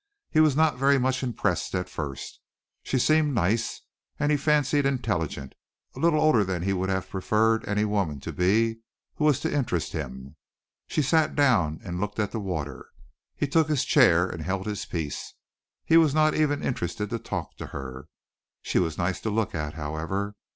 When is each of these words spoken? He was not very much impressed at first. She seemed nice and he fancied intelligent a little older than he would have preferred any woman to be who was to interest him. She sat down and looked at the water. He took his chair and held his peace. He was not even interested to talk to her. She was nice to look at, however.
He 0.31 0.39
was 0.39 0.55
not 0.55 0.79
very 0.79 0.97
much 0.97 1.21
impressed 1.21 1.75
at 1.75 1.87
first. 1.87 2.39
She 2.81 2.97
seemed 2.97 3.35
nice 3.35 3.83
and 4.19 4.31
he 4.31 4.35
fancied 4.39 4.83
intelligent 4.83 5.53
a 5.95 5.99
little 5.99 6.19
older 6.19 6.43
than 6.43 6.63
he 6.63 6.73
would 6.73 6.89
have 6.89 7.07
preferred 7.11 7.63
any 7.67 7.85
woman 7.85 8.19
to 8.21 8.33
be 8.33 8.79
who 9.17 9.25
was 9.25 9.39
to 9.41 9.53
interest 9.53 9.91
him. 9.91 10.37
She 10.87 11.03
sat 11.03 11.35
down 11.35 11.81
and 11.83 12.01
looked 12.01 12.17
at 12.17 12.31
the 12.31 12.39
water. 12.39 12.89
He 13.35 13.45
took 13.47 13.69
his 13.69 13.85
chair 13.85 14.27
and 14.27 14.41
held 14.41 14.65
his 14.65 14.87
peace. 14.87 15.35
He 15.85 15.97
was 15.97 16.15
not 16.15 16.33
even 16.33 16.63
interested 16.63 17.11
to 17.11 17.19
talk 17.19 17.55
to 17.57 17.67
her. 17.67 18.07
She 18.63 18.79
was 18.79 18.97
nice 18.97 19.21
to 19.21 19.29
look 19.29 19.53
at, 19.53 19.75
however. 19.75 20.33